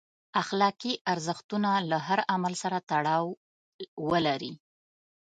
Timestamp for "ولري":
4.09-4.53